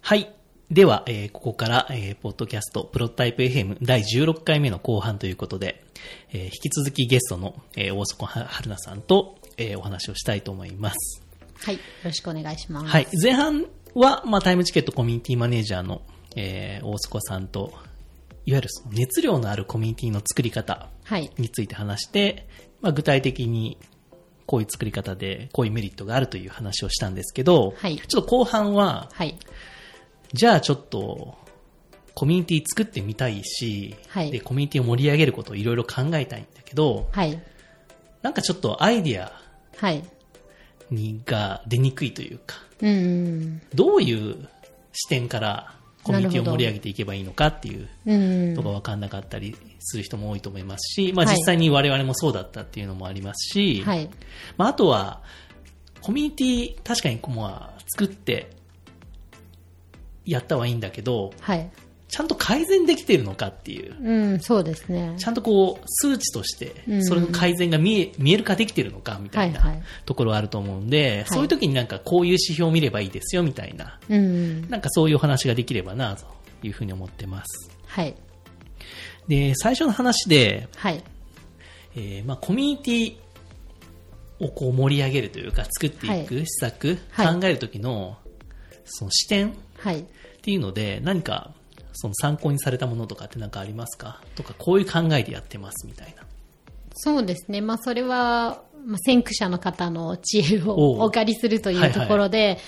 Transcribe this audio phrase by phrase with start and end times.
[0.00, 0.32] はい。
[0.70, 5.84] では、えーここから、えーポッドキャスト、プロトタイプ FM 第16回目の後半ということで、
[6.32, 11.22] えー引き続きゲストの、えー大底は春菜さんと、えーお話をしたいと思います。
[11.64, 11.74] はい。
[11.74, 12.86] よろしくお願いします。
[12.86, 13.06] はい。
[13.22, 16.02] 前半は、まあ、タイムチケットコミュニティマネージャーの、
[16.36, 17.72] えー大底さんと、
[18.46, 21.30] いわゆるその熱量のあるコミュニティの作り方はい。
[21.36, 22.46] について話して、
[22.80, 23.76] まあ、具体的に
[24.46, 29.38] こういう作り方でこういうメリットがあるという話をしたんですけど、はいちょっと後半は、はい。
[30.32, 31.36] じゃあちょっと、
[32.14, 37.40] コミュニティ作ってみたいし、はいで、コミュニティを盛り上げることをいろいろ考えたいんだけど、はい。
[38.22, 39.32] なんかちょっとアイディア
[39.76, 40.04] はい。
[40.90, 43.62] にが出にくいというか、うんうん。
[43.74, 44.48] どういう
[44.92, 54.10] 視点からコミュニティを盛り上げていけばいいのかっていううんのが分かんなかったりする人も多いと思いますし、まあはい実際に我々もそうだったっていうのもありますし、はい。
[54.56, 55.22] まああとは、
[56.00, 58.50] コミュニティ確かにこうまあ作って
[60.24, 61.70] やったはいいんだけど、はい。
[62.08, 65.14] ちゃんと改善できてるのかっていう、うん、そうですね。
[65.16, 74.68] ちゃんとこう数値としてう、んそれの改善が見え見える化できてるのかみたいはいはないところはあると思うんで、いそういう時になんかこういう指標を見ればいいですよみたいな、うん。
[74.68, 76.26] なんかそういうお話ができればなと
[76.64, 77.70] いうふうに思ってます。
[77.86, 78.16] はい。
[79.28, 81.02] で、最初の話で、はい。
[81.94, 83.16] えーまあ、コミュニティ
[84.40, 88.16] をこう盛り上げるというか作っていく施策、はい考える時の
[88.84, 90.04] その視点っはい。
[90.42, 91.52] ていうので何か
[91.92, 94.20] その参考にされたものとかって何かありますか？
[94.36, 96.24] とかこういう考えでやってますみたいな。
[96.94, 97.60] そうですね。
[97.60, 102.58] まあ、それは、まあ、先駆者の方の知恵をお借りするというところで、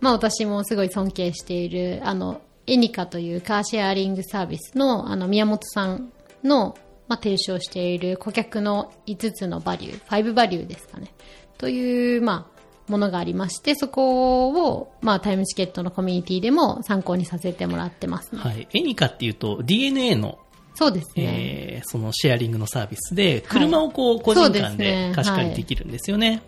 [0.00, 6.12] まあ、私もすごい尊敬している、あの、エニカというカーシェアリングサービスの、あの、宮本さん
[6.44, 6.76] の、
[7.08, 11.12] まあ、提唱している顧客の5つのバリュー、5バリューですかね。
[11.58, 12.51] という、まあ、
[12.88, 18.40] ものがありまして、そこを、まあ、タイムチケットのコミュニティでも参考にさせてもらってますね。
[18.40, 18.68] はい。
[18.72, 20.38] エニカっていうと DNA の、
[20.74, 21.24] そうですね。
[21.24, 26.42] えーそのシェアリングのサービスで車をこう個人間で貸し借りできるんですよね。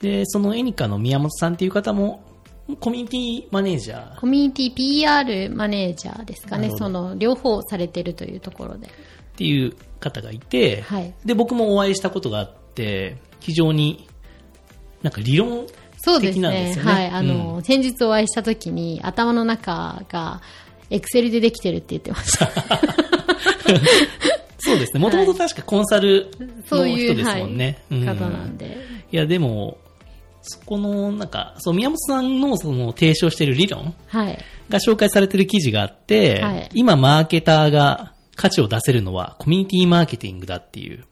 [0.00, 2.22] で、そのエニカの宮本さんっていう方も
[2.80, 6.70] コミュニティマネージャーコミュニティ PR マネージャーですかね。
[6.76, 8.88] その、両方されてるというところで。
[8.88, 8.90] っ
[9.36, 14.08] ていう方がいて、はいで、僕もお会いしたことがあって、非常に
[15.06, 15.66] なんか理論
[15.98, 16.72] そうです的なんでね。
[16.72, 16.92] すよね。
[16.92, 17.06] はい。
[17.10, 20.40] あの、うん先日お会いした時に、頭の中が、
[20.90, 22.50] エクセルでできてるって言ってました。
[24.58, 25.00] そうですね。
[25.00, 26.28] もともと確かコンサル
[26.68, 27.78] そういう、の人ですはい、もんね。
[27.88, 28.76] 方うんなんで。
[29.12, 29.78] いや、でも、
[30.42, 34.38] そこの、なんか、そう、宮本さんのその提唱している理論はい。
[34.68, 41.04] が紹介されている記事があって、はい今マーケターが価値を出せるのはコミュニティマーケティングだっていう、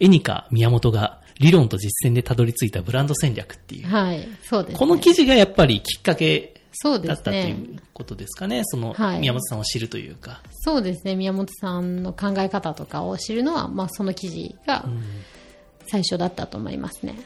[0.00, 4.26] エニカ宮本が理論と実践でたどり着いたブランド戦略っていう、はい。
[4.42, 4.78] そうですね。
[4.78, 7.56] この記事がやっぱりきっかけそうですだったといね。
[7.76, 8.62] うことですかね？
[8.64, 10.42] そのはい宮本さんを知るというか。
[10.50, 11.16] そうですね。
[11.16, 14.84] 宮本さんの考え方とかを知るのは、まあ、その記事が
[15.86, 17.18] 最初だったと思いますね。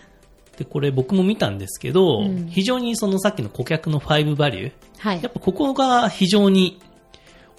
[0.57, 5.33] で、これ僕も見たんですけど、うん非常にそのさっきの顧客の5バリュー、はいやっ。
[5.33, 6.81] ぱここが非常に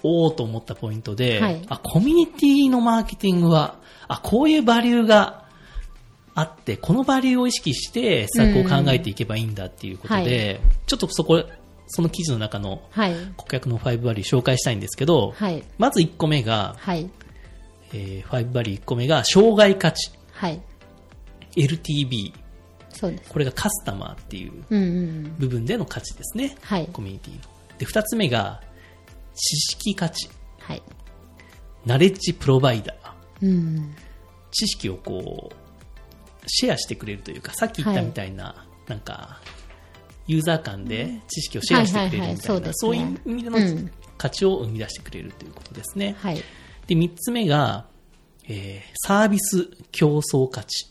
[0.02, 5.41] おーと思ったポイントで、はいあ、コミュニティのマーケティングは、あ、こういうバリューが
[6.34, 11.44] あって、このバリューを意識して施策を考えていけばいいんだっていうことで、ちょっとそこ、
[11.88, 13.14] その記事の中のはい。
[13.36, 15.62] 顧客の5バリュー紹介したいんですけど、はい。
[15.76, 17.10] まず1個目が、はい。
[17.92, 20.62] えー、5バリュー1個目が、障害価値、はい。
[21.54, 22.32] LTV。
[22.88, 23.30] そうです。
[23.30, 25.36] これがカスタマーっていううんうんうん。
[25.38, 26.56] 部分での価値ですね。
[26.62, 26.88] はい。
[26.92, 27.40] コミュニティの。
[27.78, 28.62] で、2つ目が、
[29.34, 30.30] 知識価値。
[30.60, 30.82] はい。
[31.84, 33.46] ナレッジプロバイダー。
[33.46, 33.94] うん。
[34.50, 35.61] 知識をこう、
[36.46, 39.40] シェアしてくれるというか、さっき言ったみたいな、なんか、
[40.26, 46.14] ユーザー間で知識をシェアしてくれるみはいはいはいたいな、そういう意味でのうん価値を生み出してくれるということですね。
[46.20, 46.36] はい。
[46.86, 47.86] で、3つ目が、
[48.48, 50.86] えーサービス競争価値。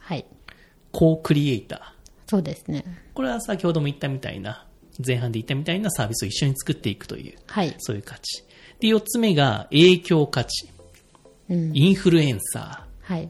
[0.00, 0.24] はい。
[0.90, 1.80] コークリエイター。
[2.30, 2.84] そうですね。
[3.12, 4.66] これは先ほども言ったみたいな、
[5.04, 7.74] 前半で言ったみたいなサービスを一緒に作っていくという、はい。
[7.78, 8.42] そういう価値。
[8.80, 10.68] で、4つ目が影響価値。
[11.50, 11.76] うん。
[11.76, 13.12] インフルエンサー。
[13.12, 13.28] はい。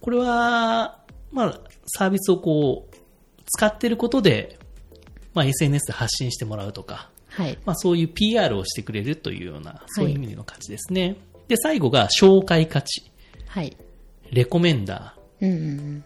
[0.00, 1.00] これは、
[1.32, 2.96] まあ、サービスをこう、
[3.46, 4.58] 使ってることで、
[5.34, 7.58] まあ、SNS で発信してもらうとか、はい。
[7.64, 11.16] まあ、そういう PR をしてくれるというような、そういう意味での価値ですね。
[11.46, 13.10] で、最後が紹介価値。
[13.46, 13.76] はい。
[14.30, 15.46] レコメンダー。
[15.46, 16.04] うんうんうん。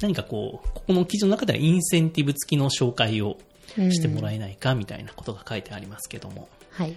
[0.00, 3.36] 何かこう、ここの記事の中ではインセンティブ付きの紹介を
[3.76, 6.96] してもらえないかみたいなことが書いてありますけども、はい。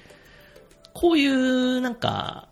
[0.93, 2.47] こういうなんか、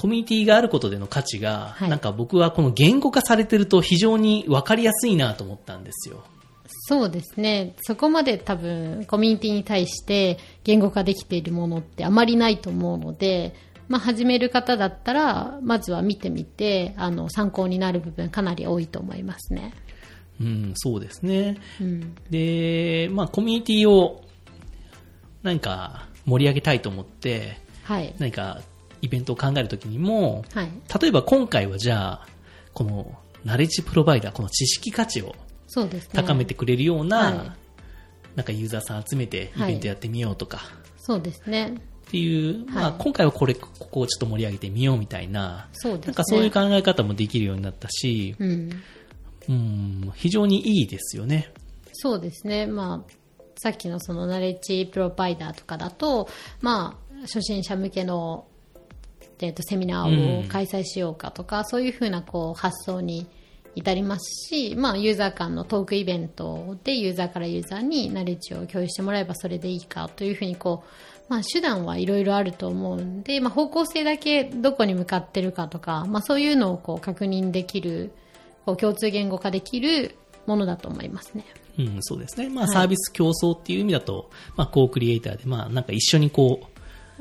[0.00, 6.24] コミュニティがあることでの価値が、はいなんか僕はこの言語化されてると非常にわかりやすいなと思ったんですよ。
[6.88, 7.74] そうですね。
[7.82, 13.54] そこまで多分コミュニティに対して言語化できているものってあまりないと思うので、
[13.88, 19.74] まあ始める方だったら、まずは見てみて、あの、参考になる部分かなり多いと思いますね。
[20.40, 21.58] うん、そうですね。
[21.78, 22.14] うん。
[22.30, 24.24] で、まあ、コミュニティを
[25.42, 28.14] 何か盛り上げたいと思って、はい。
[28.18, 28.62] 何か
[29.02, 30.70] イベントを考えるときにも、はい。
[31.00, 32.26] 例えば今回はじゃあ、
[32.72, 35.34] このナレッジプロバイダー、この知識価値を。
[36.12, 37.60] 高めてくれるような、はい
[38.36, 40.60] なんかユーザーさん集めてイベントやってみようとか、
[40.96, 41.74] そうですね。
[42.06, 46.06] っていう、まあはい今回はこれ、ここをちょっと盛り上げてみようみたいな、そうですね。
[46.06, 48.70] なんかそういう考え方もできるようになったし、うん。
[49.48, 51.52] うん、非常にいいですよね。
[51.92, 52.66] そうですね。
[52.66, 56.28] まあ、さっきのそのナレッジプロバイダーとかだと、
[56.60, 58.46] まあ、初心者向けの、
[59.46, 63.26] えっと、セミナーを開催しようかとか、そういうふうなこう発想に
[63.74, 70.84] 至りますし、まあ、ユーザー間のトークイベントでユーザーからユーザーにナレッジを共有してもらえばそれでいいかというふうにこ
[71.28, 78.12] う、まあ、手段はいろいろあると思うんで、まあ、方向性だけどこに向かってるかとか、まあ、そういうのをこう確認できる、
[78.66, 80.16] こう共通言語化できる
[80.46, 81.44] ものだと思いますね。
[81.78, 82.48] うん、そうですね。
[82.48, 86.60] まあ、はいサービス競争っていう意味だと、まあ、コークリエイターで、まあ、なんか一緒にこ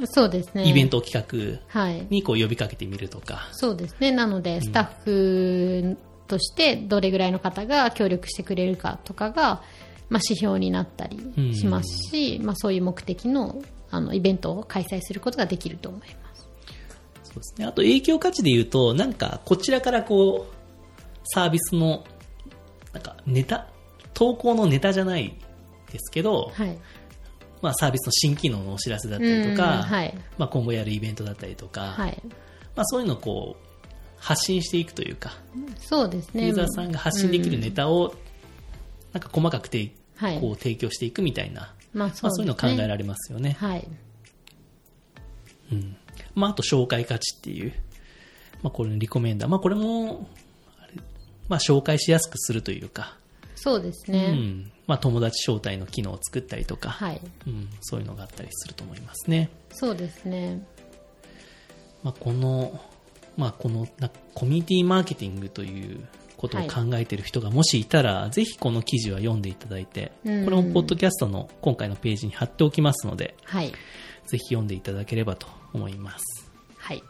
[0.05, 0.63] そうですね。
[0.63, 2.07] う、イベントを企画はい。
[2.09, 4.11] にこう呼びかけてみるとか、そうですね。
[4.11, 5.97] なので、スタッフ
[6.27, 9.61] としてどれぐらいの方が協力してくれるかとかが、
[10.09, 11.19] まあ、指標になったり
[11.55, 13.61] しますし、まあ、そういう目的の
[13.91, 16.47] あのイベントを開催することができると思います。
[17.23, 17.65] そうですね。
[17.65, 20.55] あと影響価値で言うと、なんかこちらからこう、
[21.23, 22.03] サービスの、
[22.93, 23.67] なんかネタ、
[24.13, 25.35] 投稿のネタじゃない
[25.91, 26.77] ですけど、はい。
[27.61, 30.13] まあサービスの新機能のお知らせだったりとうんか、はい。
[30.38, 32.21] まあ今後やるイベントだったりとか、はい。
[32.75, 33.69] まあそういうのをこう、
[34.17, 35.38] 発信していくというか、
[35.79, 36.45] そうですね。
[36.45, 38.13] ユーザーさんが発信できるネタを、
[39.13, 43.56] なんか細かくて、はいこう提供していくみたいな、まあ、まあそういうのを考えられますよね。
[43.59, 43.88] はい。
[45.71, 45.95] うん。
[46.35, 47.73] まああと紹介価値っていう、
[48.61, 50.27] まあこれのリコメンダー、まあこれも、
[51.47, 53.17] まあ紹介しやすくするというか、
[53.61, 54.31] そうですうね。
[54.31, 54.71] ん。
[54.88, 57.21] まあ友達招待の機能を作ったりとか、はい。
[57.45, 59.50] うん、そういうのがあったりすると思いますね。
[59.71, 60.65] そうですね。
[62.03, 62.79] まあ、この、
[63.38, 66.07] まあ、このなコミュニティマーケティングという
[66.38, 73.71] ことを考えている人がもしいたら、ぜひこの記事は読んでいただいて、うんこれもポッドキャストの今回のページに貼っておきますので、はい。
[74.25, 76.50] ぜひ読んでいただければと思います。
[76.77, 77.03] はい。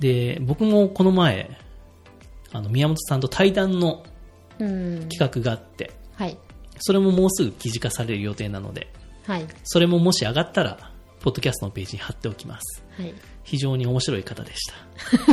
[0.00, 1.56] で、僕もこの前、
[2.52, 4.11] あの、宮本さんと対談のうん。
[4.58, 6.36] 企画があって、はい。
[6.80, 8.88] それももうすぐ記事化される予定なので、
[9.26, 9.46] はい。
[9.64, 12.82] それももし上がったら、ポッドキャストのページに貼っておきます。
[12.98, 13.14] はい。
[13.44, 14.74] 非常に面白い方でした。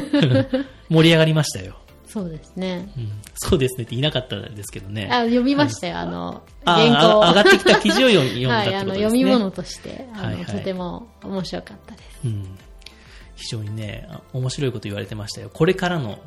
[0.89, 1.77] 盛り上がりましたよ。
[2.10, 2.92] そうですね。
[2.98, 5.07] うん、そうですねって言いなかったですけどね。
[5.12, 6.00] あ、読みましたよ。
[6.00, 7.24] あの、あ原稿。
[7.24, 9.04] あ上がってきた記事を読んだっはい、あの、てことですね。
[9.04, 12.19] 読み物として、あの、はいはいとても面白かったです。
[12.25, 12.57] うん。
[13.36, 15.51] 非常にね、あ面白いこと言われてましたよ。
[15.54, 16.18] これからの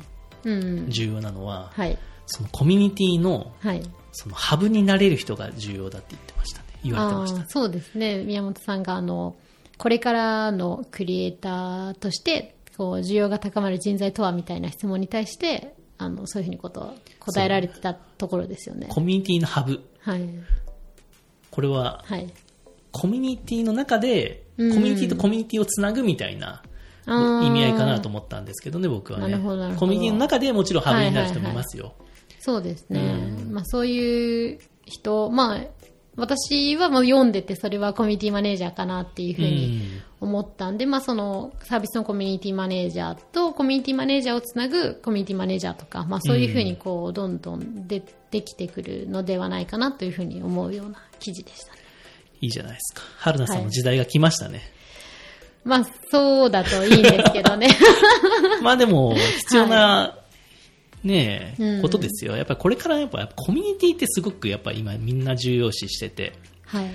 [0.45, 0.89] うん。
[0.89, 1.97] 重要なのは、はい。
[2.25, 3.81] そのコミュニティのはい。
[4.13, 6.65] そのハブになれる人が重要だって言ってましたね。
[6.83, 7.49] 言われてました。
[7.49, 8.23] そうですね。
[8.23, 9.35] 宮本さんが、あの、
[9.79, 18.87] これからのクリエイターとして、こう、需要が高まる人材とはみたいな質問に対して、あの、そういうふうにこと答えられてたところですよね。
[18.89, 19.81] コミュニティのハブ。
[20.01, 20.29] はい。
[21.49, 22.31] これは、はい。
[22.91, 26.61] コミュニティの中で、コうんミュニティとコミュニティをつなぐみたいな
[27.07, 29.37] 意味合いかなと思ったんですけどね、僕はね。
[29.75, 31.95] コミュニティの中でもちろんハブになる人もいますよ。
[32.45, 33.15] そうですね。
[33.51, 35.61] まあそういう人、まあ
[36.17, 39.81] 私はもう読んでてそれはコミュニティマネージャーかなっていうふうに
[40.19, 51.79] 思ったんで、まあそのサービスのコミュニティマネージャーとコミュニティマネージャーをつなぐコミュニティマネージャーとか、まあそういうふうにこうどんどん出てきてくるのではないかなというふうに思うような記事でしたね。
[52.41, 53.01] いいじゃないですか。
[53.19, 54.61] 春菜さんの時代が来ましたね。
[55.63, 57.69] まあそうだといいんですけどね。
[58.61, 60.17] まあでも、必要な、
[61.03, 62.35] ねえ、うんことですよ。
[62.37, 66.33] やっぱりこれからやっぱコミュニティってすごくやっぱ今みんな重要視してて、
[66.65, 66.89] はい。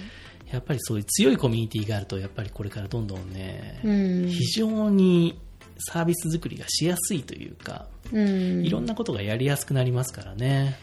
[0.52, 4.28] やっぱりそういう強いコミュニティがあると、やっぱりこれからどんどんね、うん。
[4.28, 5.38] 非常に
[5.78, 8.64] サービス作りがしやすいというか、うん。
[8.64, 10.78] いろんなことがやりやすくなりますからね。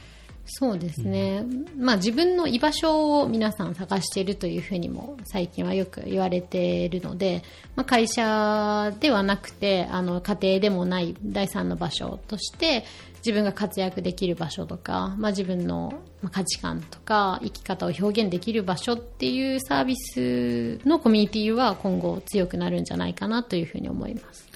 [0.47, 1.43] そうですね、
[1.77, 7.41] まあ自分の居場所を皆さん探しているというふうにも最近はよく言われているので、
[7.75, 12.85] まあ、会社ではなくてあの家庭でもない第三の場所として
[13.17, 24.47] 自分が活躍できる場所とか、まあ、自分のまあ価値観とか生き方を表現できる場所っていうサービスのコミュニティは今後強くなるんじゃないかなというふうに思います。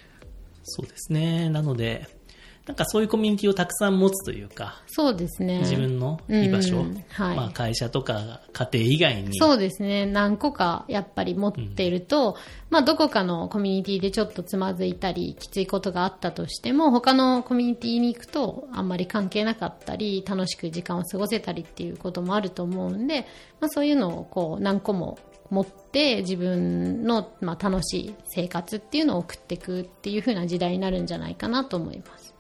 [0.64, 1.50] そうですね。
[1.50, 2.19] なので、
[2.66, 5.60] なんかそういうコミュニティをたくさん持つというか、そうですね。
[5.60, 10.06] 自分の居場所、うんはいまあ会社とか家庭以外に、そうですね。
[10.06, 12.38] 何個かやっぱり持っていると、
[12.70, 23.26] まあどこかのコミュニティでちょっとつまずいたり、きついことがあったとしても、他のコミュニティに行くとあんまり関係なかったり、楽しく時間を過ごせたりっていうこともあると思うんで、
[23.60, 25.18] まあそういうのをこう何個も
[25.50, 32.36] 持って自分の、まあ、楽しい生活っていうのを送っていくっていう風な時代になるんじゃないかなと思います。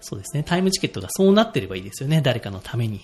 [0.00, 3.00] そうですね、タイムチケットがそうなってればいいですよね、誰かのために。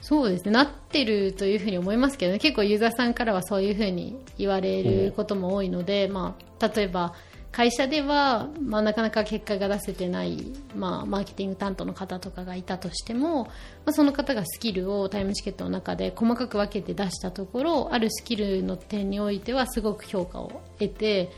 [0.00, 7.14] そうですね、なってるというふうに思いますけどね、結構ユーザーさんからはそういうふうに言われることも多いので、まあ、例えば
[7.52, 10.38] 会社では、まあ、なかなか結果が出せてない、
[10.74, 13.50] まあ、マーケティング担当の方とかがいたとしても、ま
[13.86, 21.30] あ、その方がスキルをタイムチケットの中で細かく分けて出したところ、あるスキルの点においてはすごく評価を得て、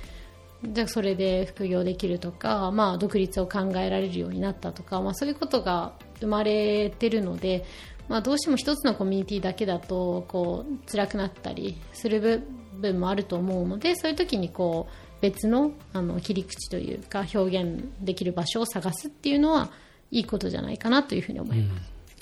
[0.72, 7.64] じゃあそれで副業できるとか、まあ、独立を考えられるようになったとか、まあ、そういうことが生まれてるので、
[8.08, 12.42] まあ、どうしても一つのコミュニティだけだとこう辛くなったりする部
[12.80, 19.70] 分もあると思うのでそういう時にこう別のあの切り口というか表現できる場所を探すっていうのは
[20.10, 21.74] いいことじゃないかなというふうに思いま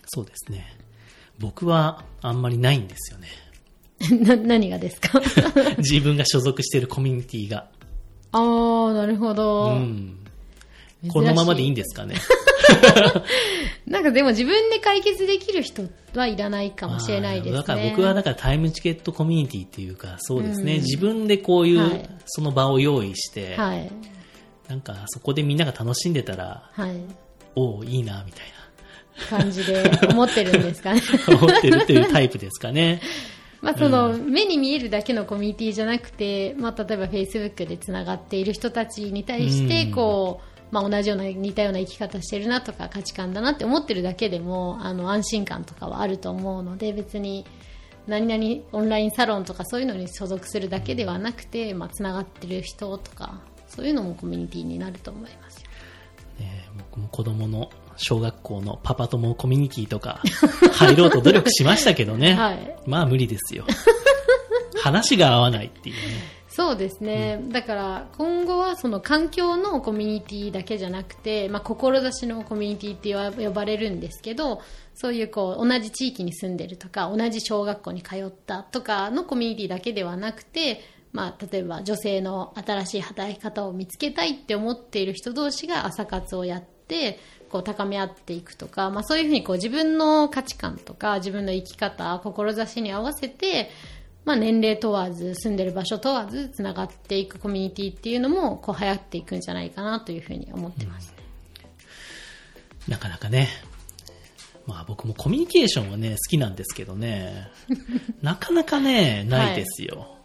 [0.07, 0.67] そうですね。
[1.39, 3.29] 僕はあんまりないんですよね。
[4.01, 4.15] す。
[4.17, 5.21] な何がですか？
[5.79, 7.69] 自分が所属しているコミュニティが。
[8.33, 10.19] ああなるほど、うん。
[11.09, 12.17] このままでいいんですかね。
[13.87, 15.83] なんかでも自分で解決できる人
[16.15, 17.57] はいらないかもしれないですね。
[17.57, 23.91] だから僕はだからタイムチケットコミュニティっていうか、そうですね、自分でこういう、はいその場を用意して、はい。
[24.69, 26.97] なんかそこでみんなが楽しんでたら、はい。
[27.57, 28.53] おおいいな、みたい
[29.29, 31.01] 感じで思ってるんですかね。
[31.29, 33.01] な、 思ってるというタイプですかね。
[33.63, 47.47] まあその、目に見えるだけのコミュニティじゃなくて、まあ例えば Facebook でつながっている人たちに対して、うんこう、まあ同じような似たような生き方してるなとか価値観だなって思ってるだけでも、あの安心感とかはあると思うので、別に
[48.09, 55.69] 何々オンラインサロンとかそういうのに所属するだけではなくて、まあつながってる人とか、そういうのもコミュニティになると思いますよ。
[56.41, 57.71] ね僕も子供の
[58.03, 60.21] 小学校のパパ友コミュニティとか
[60.73, 62.35] 入ろうと努力しましたけどね。
[62.37, 63.65] はいまあ無理ですよ。
[64.83, 66.43] 話が合わないっていうね。
[66.55, 74.61] そうですね、だから今後はその環境のコミュニティだけじゃなくて、まあ、志のコミュニティって呼ばれるんですけど
[74.93, 80.83] そういうこう同じ地域に住んでるとか同じ小学校に通ったとかのコミュニティだけではなくて、
[81.13, 87.19] まあ、例えば女性の新しい働き方を見つけたいって思っている人同士が朝活をやって
[87.53, 93.71] こう高め合っていくとか、まあ、そういうふうにこう自分の価値観とか自分の生き方志に合わせて
[94.25, 101.23] まあ、年齢問わず住んでる場所問わずつながっていくコミュニティっていうのもこう流行っていくんじゃないかなというふうに思ってます、ね
[102.89, 103.49] なかなかね。
[104.67, 107.49] まあ僕もコミュニケーションはね、好きなんですけどね。
[108.23, 110.17] なかなかね、ないですよ。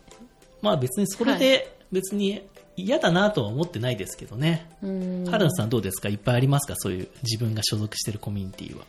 [0.62, 2.42] まあ別にそれはで別に
[2.78, 4.70] 嫌だなとは思ってないですけどね。
[4.84, 5.26] うん。
[5.30, 6.10] 春菜さんどうですか？
[6.10, 6.76] いっぱいありますか？
[6.78, 8.86] そういう自分が所属してるコミュニティは。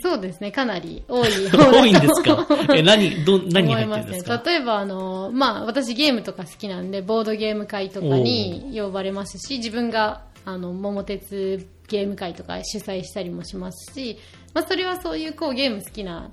[0.00, 0.52] そうですね。
[0.52, 2.46] かなり多い 多いんですか？
[2.72, 4.40] え、何、ど、何に入ってるんですか？
[4.46, 14.18] 例えばあの、まあ、私ゲームとか好きなんでボードゲーム会とかに呼ばれますし自分があの桃鉄ゲーム会とか主催したりもしますし、
[14.54, 16.30] まあ、それはそういうこうゲーム好きな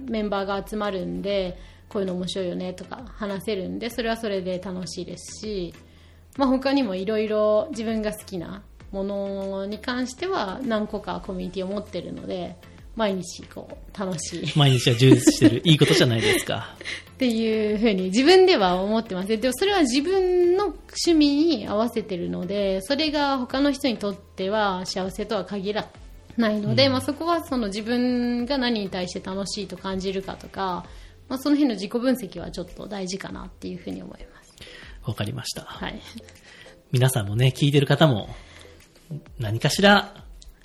[0.00, 1.58] メンバーが集まるんで
[1.90, 5.74] こういうの面白いよねとか話せるんでそれはそれで楽しいですし、
[6.36, 8.62] まあ、他にもいろいろ自分が好きな
[8.92, 12.56] ものに関しては何個かコミュニティを持ってるので
[12.94, 15.62] 毎日こう楽しい毎日は充実してる。
[15.68, 16.74] いいことじゃないですか。
[17.12, 25.88] っていうふうに自分では思ってますでもそれは自分の趣味に合わせてるのでそれが他の人にとっては幸せとは限ら
[26.36, 30.84] ないので、まあ、そこはその自分が何に対して楽しいと感じるかとか、
[31.28, 34.35] まあ、その辺の自己分析はちょっと大事かなっていうふうに思います。
[35.06, 35.62] わかりました。
[35.62, 36.00] はい、
[36.92, 38.28] 皆さんもね、聞いてる方も、
[39.38, 40.14] 何かしら、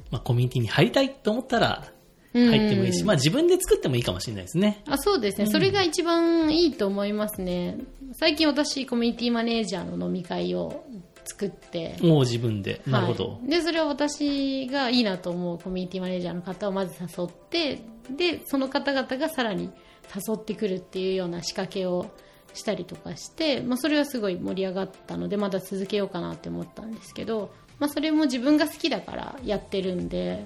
[0.09, 1.87] まあ、コミュニティに入りたいと思ったら、
[2.33, 4.83] 入ってもいいし、まあ、自分で作ってもいいかもしれないですね。
[4.87, 7.77] あそうですね、それが一番いいと思いますね
[8.13, 10.85] 最近私コミュニティマネージャーの飲み会を
[11.25, 12.81] 作ってもう自分で。
[12.87, 13.29] なるほど。
[13.31, 19.69] はい、でそれは私がいいなと思うコミュニティマネージャーの方をまず誘ってでその方々がさらに
[20.13, 22.11] 誘ってくるっていうような仕掛けを
[22.53, 30.45] したりとかして、まあ、それはすごい盛り上がったのでまだ続けようかなって思ったんですけど、まあ、それも自分が好きだからやってるんで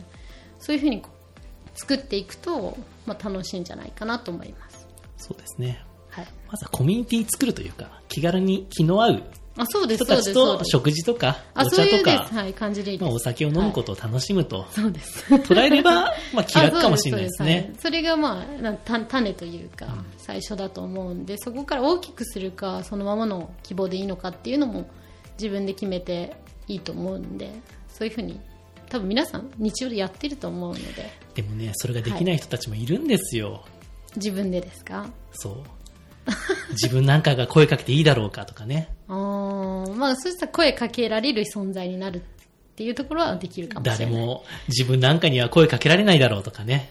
[0.59, 1.03] そういうふうに
[1.74, 4.88] 作っていくと、まあ、楽しいんじゃないかなと思います。
[5.17, 5.83] そうですね。
[6.09, 9.24] はい、まずはコミュニティ作るというか、気軽に気の合う
[9.57, 10.33] あ、そうです、人たちそうです。
[10.33, 11.69] そうですと食事とか、あ、お。
[11.69, 12.97] 茶とか、はい、感じで。
[13.00, 15.24] まあ、お酒を飲むことを楽しむと、そうです。
[15.33, 17.69] 捉えれば、まあ、 気楽かもしれないですね。
[17.74, 24.89] そうそれがまあ、なた種というか、最初だと思うんで、そこから大きくするか、そのままの希望でいいのかっていうのも、
[25.38, 26.35] 自分で決めて
[26.67, 27.51] いいと思うんで、
[27.89, 28.39] そういうふうに、
[28.89, 33.63] 多分皆さん日常でやってると思うので、でもね、それができない人たちもいるんですよ。
[34.15, 35.07] 自分でですか？
[35.33, 35.55] そう。
[36.71, 38.89] 自分なんかが声かけていいだろうかとかね。
[39.07, 42.21] あーまあ、そうしたら声かけられる存在になるっ
[42.75, 44.13] ていうところはできるかもしれない。
[44.13, 46.89] 誰も自分なんかには声かけられないだろうとかね。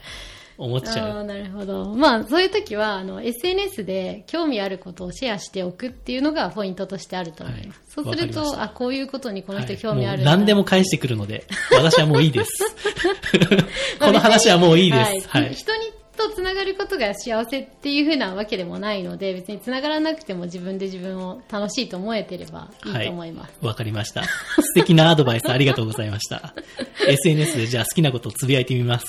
[0.57, 1.25] 思っちゃう。
[1.25, 1.95] なるほど。
[1.95, 7.79] まあ、そういう時は、あの、SNS で興味あることをシェアしておくっていうのがポイントとしてあると思います。
[7.99, 12.51] はいそうすると、あ、こういうことにこの人はい興味あるもう何でも返してくるので、 私はもういいです。
[14.01, 15.29] この話はもういいです。
[15.29, 15.55] ははいい。
[15.55, 15.93] 人に
[16.29, 23.55] とつながることが幸せっていう風なわけでもないので、別につながらなくても自分で自分を楽しいと思えてればいいと思います。
[23.61, 24.25] わかりました。
[24.61, 26.55] 素敵なアドバイスありがとうございました。
[27.07, 29.07] SNS でじゃあ好きなことをつぶやいてみます。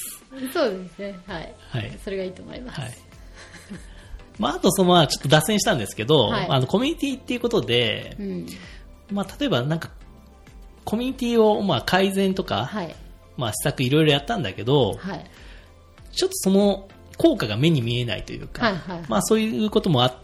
[0.54, 1.20] そうですね。
[1.28, 1.54] はい。
[1.70, 2.00] はい。
[2.04, 2.82] それがいいと思います。
[2.82, 2.94] はい。
[4.40, 8.46] まあ、あとその、まあ、ちょっと脱線したんですけど、はいあの、コミュニティっていうことでう、ん。
[9.12, 9.92] まあ、例えばなんか、
[10.84, 12.96] コミュニティを、まあ、改善とか、はい。
[13.38, 15.26] まあ、施策いろいろやったんだけど、はい。
[16.12, 19.06] ちょっとその効果が目に見えないというか、はいはいはい。
[19.08, 20.20] まあ、そういうこともあ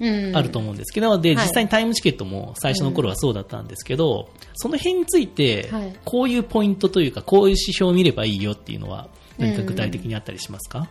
[0.00, 0.34] うん。
[0.34, 1.46] あると思うんですけど、で、はい。
[1.46, 10.88] 実際にタイムチケットも最初の頃はそうだったんですけど、その辺についてはい、こういうポイントというか、こういう指標を見ればいいよっていうのは、何か具体的にあったりしますか、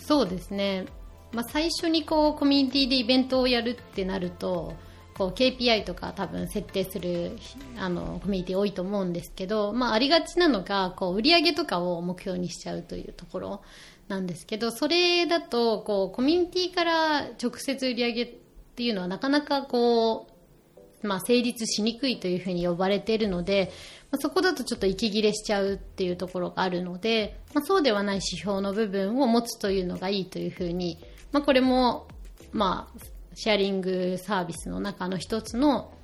[0.00, 0.86] そうですね、
[1.32, 4.74] まあ、最初にこうコミュニティでイベントをやるってなると
[5.20, 7.36] こう KPI とか多分設定する
[7.78, 13.62] あのコミュニティ多いと思うんですけど、まあ、ありがちなのがこう売上とかを目標にしちゃうというところ
[14.08, 18.26] なんですけどそれだとこうコミュニティから直接売上っ
[18.74, 23.72] ていうのはなかなかこうまあ、成立しにくいというふうに呼ばれているので、
[24.10, 30.98] まあ、そこだとちょっと息切れしちゃうっていうところがあるので、まあ、そうではない指標の部分を持つというのがいいというふうに、
[31.32, 32.06] まあ、これも、
[32.52, 33.00] まあ、
[33.40, 35.94] シェアリングサービスの中の一つの、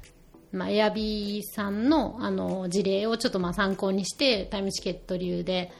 [0.52, 5.71] まあ、エアビーさんのあの事例をちょっとまあ参考にしてタイムチケット流で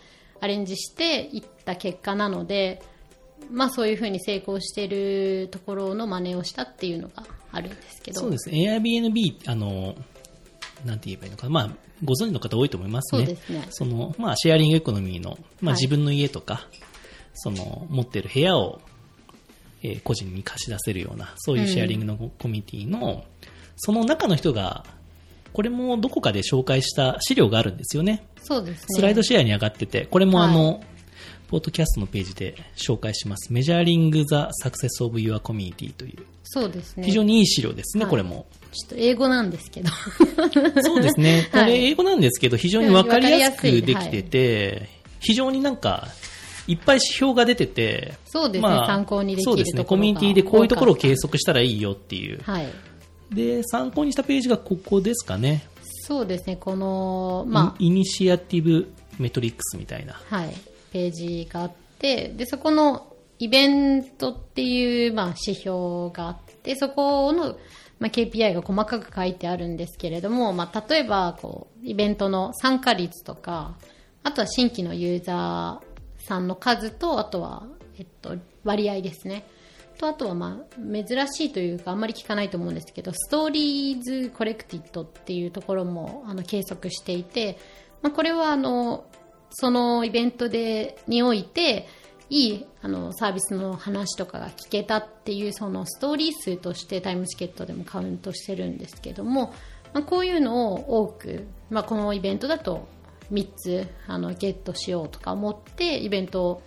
[0.43, 2.83] アレンジしていった結果なので、
[3.51, 8.77] まあ、そういうふうに成功しているところの真似をしたっていうのがあるんですけどそうですね。
[8.77, 9.95] Airbnb、あの、
[10.85, 11.51] なんて言えばいいのかな。
[11.51, 11.71] まあ、
[12.05, 13.25] ご存知の方多いと思いますね。
[13.25, 16.69] そうですねその、まあ、シェアリングエコノミーの、まあ、はい自分の家とか、
[17.33, 18.83] その、持ってる部屋を、
[19.83, 23.25] えー個人に貸し出せるような、そういうシェアリングのコミュニティの、
[23.77, 24.85] その中の人が、
[25.53, 28.27] これもどこかで紹介した資料があるんですよね。
[28.43, 28.87] そうですね。
[28.91, 30.81] スライドシェアに上がってて、これもあの、は
[31.49, 33.53] ポッドキャストのページで紹介します。
[33.53, 37.05] メジャーリング・ザ・サクセス・オブ・ユア・コミュニティという、そうですね。
[37.05, 38.47] 非常にいい資料ですね、はいこれも。
[38.73, 39.91] ちょっと英語なんですけど。
[40.83, 41.49] そうですね。
[41.53, 44.89] こ はいれ英語なんですけど、非常にわかりやすくできてて、
[45.21, 46.09] 非常になんか、
[46.67, 49.85] いっぱい指標が出てて、そうですね参考にできるそうですね。
[49.85, 52.41] コミュニティでこういうところを計測したらいいよっていう。
[52.43, 52.69] はい。
[53.33, 55.65] で、参考にしたページがここですかね。
[55.83, 56.57] そうですね。
[56.57, 60.21] この、まイニシアティブメトリックスみたいな。
[60.31, 60.55] あ、はい。
[60.93, 67.59] ページがあって、で、そこのイベントっていう、まあ、指標があって、そこの、
[67.99, 73.77] まあ、KPI が細かく書いてあるんですけれども、まあ、例えば、こう、イベントの参加率とか、
[74.23, 75.86] あとは新規のユーザー
[76.27, 77.67] さんの数と、あとは、
[77.99, 79.45] えっと、割合ですね。
[79.99, 87.59] と、あとはまあ、珍しいというか、あんまり聞かないと思うんですけど、ストーリーズコレクティッドっていうところも、あの、計測していて、
[88.03, 89.07] まあ、これはあの、
[89.51, 91.89] そのイベントで、において、
[92.29, 99.55] いいあのサービスの話とかが聞けたっていうそのストーリー数としてタイムチケットでもカウントしてるんですけども、
[99.93, 102.89] まあ、こういうのを多く、まあ、このイベントだと
[103.33, 106.63] 3つあのゲットしようとか思ってイベントを、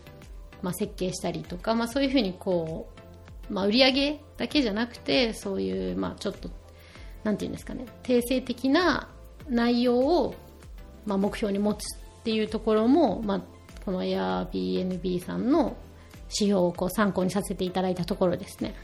[0.62, 2.90] まあ、設計したりとか、まあ、そういうふうにこ
[3.50, 6.50] う、まあ、売り上げだけじゃなくてそういう、まあ、ちょっと
[7.24, 9.10] なんていうんですかね定性的な
[9.48, 10.36] 内容を、
[11.06, 13.42] まあ、目標に持つっていうところも、まあ、
[13.86, 15.78] この Airbnb さんの
[16.26, 18.76] 指標をこう参考にさせていただいたところですね。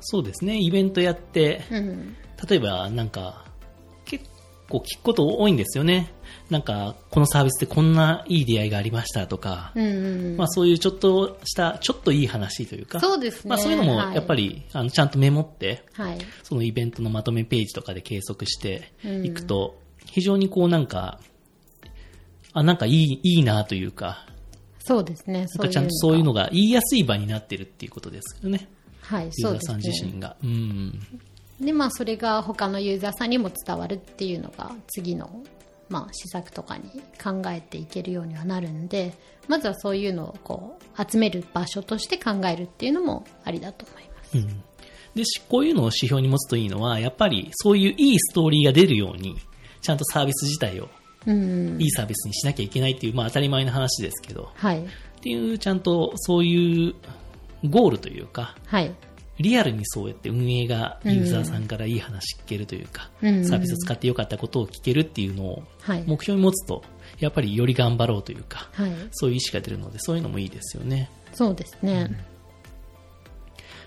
[0.00, 0.58] そうですね。
[0.58, 2.16] イベントやって、うん、
[2.48, 3.47] 例えばなんか、結
[4.68, 6.12] 構聞くこと多いんですよね。
[6.50, 21.20] なんか、このサービスでこんないい出会いがありましたとか、うんうんまあそういうちょっとした、ちょっといい話というか、そうですねまあそういうのもはいやっぱり、あのちゃんとメモって、はいそのイベントのまとめページとかで計測していくと、非常にこうなんか、
[22.52, 24.26] あ、なんかいい、いいなというか、
[24.88, 25.40] そうですね。
[25.40, 26.44] なんかちゃんとそういうのが。
[26.44, 28.68] が言いやすい場になってるっていうことですよね。
[29.02, 30.06] はい、ユーザーさんそうですね。
[30.06, 30.36] 自身が。
[30.42, 31.00] うん。
[31.60, 35.42] で、まあ、それが他のユーザーさんにも伝わるっていうのが次の、
[35.88, 36.84] まあ、施策とかに
[37.22, 39.14] 考えていけるようにはなるんで、
[39.48, 44.38] まずはそういうのをこう集める場所として考えるっていうのもありだと思います。
[44.38, 44.62] うん。
[45.14, 49.36] で、しこういうのを指標に持つといいのは、やっぱりそういういいストーリーが出るように、
[49.80, 50.88] ちゃんとサービス自体を
[51.26, 51.80] うん。
[51.80, 54.84] いいサービスにしなきゃいけないっていう、まあ当たり前の話ですけど、はい。
[54.84, 56.94] っていうちゃんとそういう
[57.64, 58.94] ゴールというか、はい。
[59.38, 66.04] リアルにそうやって運営がユーザーさんからいい話聞けるというか、うんサービスを使ってよかったことを聞けるっていうのをはい。
[66.06, 66.82] 目標に持つと、
[67.20, 68.92] やっぱりより頑張ろうというか、はい。
[69.12, 71.10] そういう意思が出るので、そういうのもいいですよね。
[71.32, 72.10] そうですね。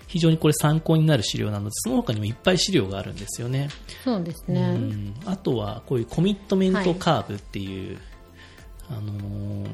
[0.06, 3.68] 非常にこれ参考になる資料なので、その他にもいっぱい資料があるんですよね。
[4.04, 4.60] そうですうね。
[4.74, 7.98] ん、あとはこういうコミットメントカーブっていう、
[8.90, 9.68] あのー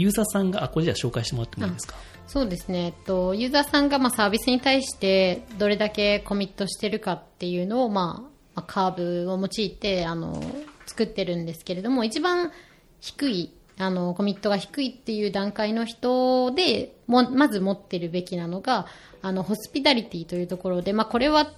[0.00, 1.94] ユーザーさんが、あ、これじゃあ紹介してもらってもいいですか？
[2.26, 2.86] そうですね。
[2.86, 10.42] えっと、ユーザーさんがまあサービスに対してどれだけコミットしてるかっていうのを、まあ、まあカーブを用いて、あの、
[10.86, 12.52] 作ってるんですけれども、一番
[13.00, 18.86] 低い、あの、コミットが低いっていう段階の人で、も、まず持ってるべきなのが、
[19.22, 21.52] あの、ホスピタリティというところで、まあ、これは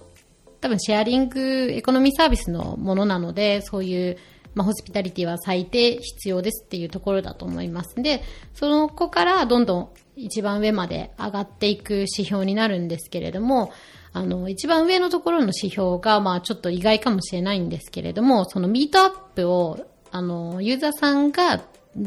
[0.61, 4.17] 多分シェアリングエコノミーサービスのものなので、そういう、
[4.55, 7.95] まあ、ホスピタリティは最低必要ですっていうところだと思います。
[7.95, 13.71] で、その子からどんどん一番上まで上がっていく指標になるんですけれども、
[14.13, 19.79] あの、一番上のところの指標が、まあちょっと意外かもしれないんですけれども、そのミートアップを、
[20.11, 21.63] あの、ユーザーさんが、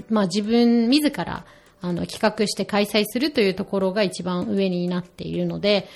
[0.09, 1.45] まあ自分自ら、
[1.81, 5.89] あの、企画して開催するというところが一番上になっているので、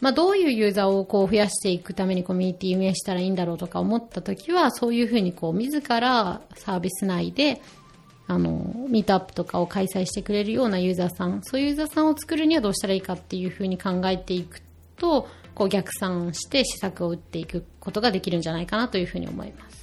[0.00, 7.60] まあ、どういうユーザーをこう増やしていくためにコミュニティ運営したらいいんだろうとか思ったときは、そういうふうにこう自らサービス内で、
[8.28, 14.60] あの、ミートアップとかを開催してくれるようなユーザーさん、そういうユーザーさんを作るにはどうしたらいいかっていうふうに考えていく
[14.96, 19.78] と、こう逆算して施策を打っていくことができるんじゃないかなというふうに思います。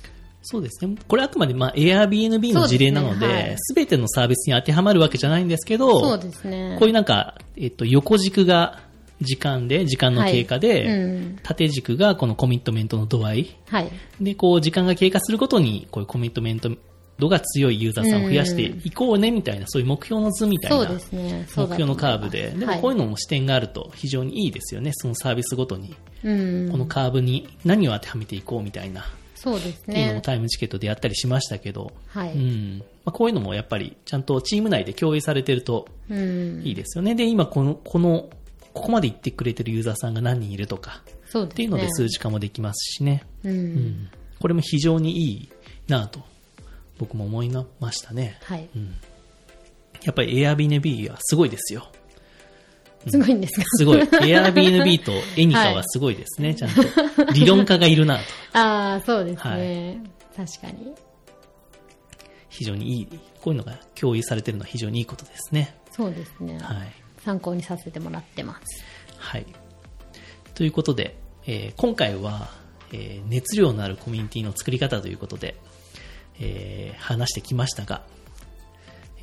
[0.47, 0.95] そうですね。
[1.07, 6.77] これあくまでまあ Airbnb の事例なのですねはでい、てのサービスに当てはまるわけじゃないんですけど、そうですね。
[6.79, 8.83] こういうなんか、えっと、横軸が
[9.21, 13.55] 時間で、時間の経過で、はいうん縦軸がこのコミットメントの度合い。
[13.67, 13.91] はい。
[14.19, 16.71] で、こう、時間が経過するごとに、こういうコミットメント
[17.19, 22.51] 度が強いユーザーさんを増やしていこうね、みたいな、そういう目標の図みたいな、目標のカーブで。
[22.51, 24.91] でもこういうの、のも視点があると非常にいいですよね。
[24.93, 25.95] そのサービスごとに。
[26.23, 29.05] うんこのカーブに何を当てはめていこうみたいな。
[29.35, 30.21] そうですっていうのもね。
[30.21, 36.61] タイムチケットでやったりしましたけど、はいうんまあ、こういうのもやっぱりちゃんとチーム内で共有されてるとうん。
[36.65, 37.15] いいですよね。
[37.15, 38.29] で、今この、この、
[38.75, 41.49] ここまで行ってくれてるユーザーさんが何人いるとかそうね。
[41.51, 43.23] っていうので数値化もできますしね。
[43.43, 43.51] うん。
[43.51, 45.49] うんこれも非常にいい
[45.87, 46.19] なぁと
[46.99, 48.37] 僕も思いましたね。
[48.43, 48.69] はい。
[50.03, 51.87] やっぱり Airbnb はすごいですよ。
[53.07, 53.65] すごいんですか？
[53.77, 53.99] すごい。
[54.01, 56.53] Airbnb とエニカはすごいですね。
[56.53, 56.81] ちゃんと
[57.33, 58.23] 理論家がいるなと。
[58.59, 60.01] ああ、そうですね。
[60.35, 60.93] 確かに。
[62.49, 63.07] 非常にいい、
[63.41, 65.75] こういうのが共有されてるのは非常にいいことですね。
[65.91, 66.59] そうですね。
[66.59, 67.04] はい。
[67.25, 68.83] 参考にさせてもらってます。
[69.17, 69.45] はい。
[70.53, 72.49] ということで、えー今回は、
[72.93, 75.55] えー熱量のあるコミュニティの作り方ということで、
[76.39, 78.03] えー話してきましたが、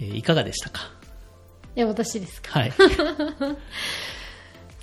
[0.01, 0.81] えーいかがでしたか？
[1.77, 2.61] え、私ですか？
[2.61, 2.73] はい。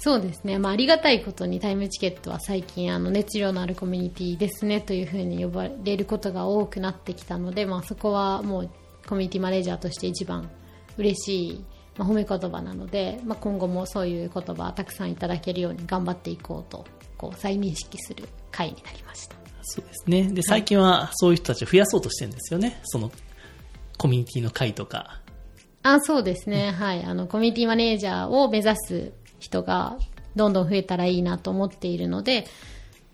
[0.02, 0.58] そうですね。
[0.60, 8.70] まあ、ありがたいことにタイムチケットは最近、あの、熱量のあるコミュニティですねというふうに呼ばれることが多くなってきたので、まあ、そこはもう、
[9.08, 10.50] コミュニティマネージャーとして一番
[10.98, 11.66] 嬉しい、
[12.00, 16.86] まあ、褒め言葉なので、まあ、今後もそういう言葉たくさんいただけるように頑張っていこうと、
[17.18, 19.36] こう、再認識する回になりました。
[19.64, 20.24] そうですね。
[20.32, 22.80] で、最近はそういう人たちを増やそうとしてるんですよね。
[22.86, 23.12] その、
[23.98, 25.20] コミュニティの会とか。
[25.84, 26.72] あ、そうですね。
[26.72, 27.04] はい。
[27.04, 29.98] あの、コミュニティマネージャーを目指す人が
[30.38, 32.46] どんどん増えたらいいなと思っているので、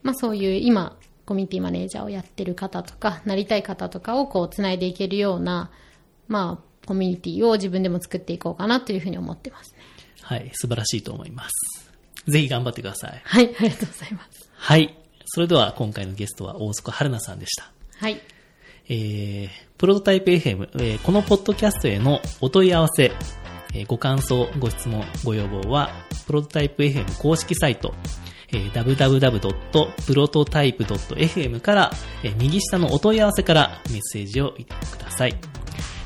[0.04, 0.96] まあそういう今、
[1.26, 5.72] コミュニティマネージャーをやってる方とか、なりたい方とかをこう、つないでいけるような、
[6.28, 9.80] まあ、コミュニティを自分でも作っていこうかなというふうに思ってますね。
[10.22, 10.50] はい。
[10.54, 11.52] 素晴らしいと思います。
[12.28, 13.22] ぜひ頑張ってください。
[13.24, 13.56] はい。
[13.60, 14.50] ありがとうございます。
[14.56, 14.96] はい。
[15.26, 17.72] それでは今回のゲストは大底春菜さんでした。
[18.00, 18.20] はい。
[18.88, 23.12] えー、プロトタイプ FM、えーこのポッドキャストへのお問い合わせ、
[23.74, 25.90] えーご感想、ご質問、ご要望は、
[26.28, 27.96] プロトタイプ FM 公式サイト、
[28.54, 31.92] えー www.prototype.fm から、
[32.24, 34.66] えー右下のお問い合わせからメッセージをく
[35.00, 35.34] ださい。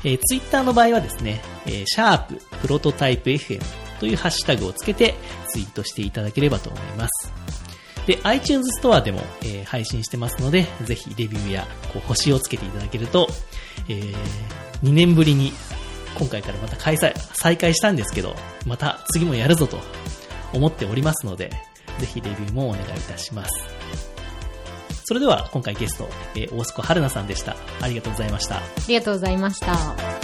[0.04, 3.60] えー、ツイッターの場合はですね、えーシャーププロトタイプ FM
[3.98, 5.14] というハッシュタグをつけて
[5.48, 7.32] ツイートしていただければと思います。
[8.06, 13.28] で、iTunes ストアでも、えー配信してますので、ぜひレビューやこう星をつけていただけると、
[13.88, 14.14] え
[14.82, 15.52] 2年ぶりに
[16.18, 18.34] 今回からまた開催、再開したんですけど、
[18.66, 19.78] また次もやるぞと
[20.52, 21.50] 思っておりますので、
[21.98, 23.79] ぜひレビューもお願いいたします。
[25.10, 27.56] それでは今回ゲスト、えー大須子春菜さんでした。
[27.82, 28.58] ありがとうございました。
[28.58, 30.19] ありがとうございました。